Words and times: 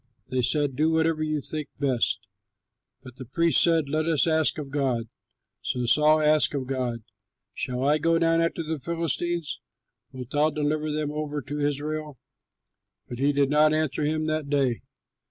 They 0.29 0.41
said, 0.41 0.75
"Do 0.75 0.91
whatever 0.93 1.21
you 1.21 1.39
think 1.39 1.69
best." 1.77 2.21
But 3.03 3.17
the 3.17 3.25
priest 3.25 3.61
said, 3.61 3.87
"Let 3.87 4.07
us 4.07 4.25
ask 4.25 4.57
of 4.57 4.71
God." 4.71 5.09
So 5.61 5.85
Saul 5.85 6.21
asked 6.21 6.55
of 6.55 6.65
God, 6.65 7.03
"Shall 7.53 7.83
I 7.87 7.99
go 7.99 8.17
down 8.17 8.41
after 8.41 8.63
the 8.63 8.79
Philistines? 8.79 9.59
Wilt 10.11 10.31
thou 10.31 10.49
deliver 10.49 10.91
them 10.91 11.11
over 11.11 11.39
to 11.43 11.59
Israel?" 11.59 12.17
But 13.09 13.19
he 13.19 13.31
did 13.31 13.51
not 13.51 13.75
answer 13.75 14.03
him 14.03 14.25
that 14.25 14.49
day. 14.49 14.81